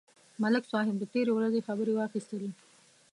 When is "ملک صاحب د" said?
0.41-1.03